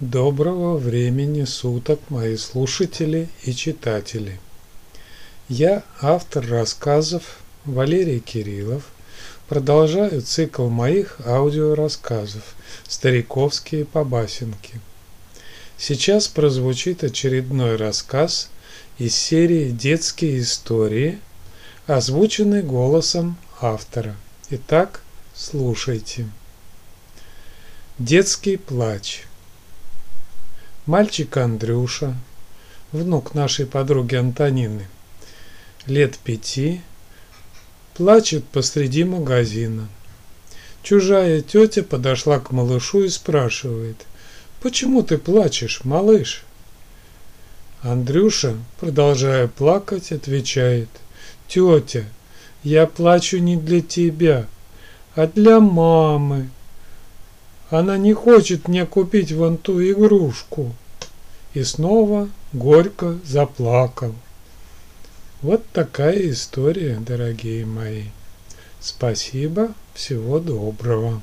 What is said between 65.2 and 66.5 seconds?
Вот такая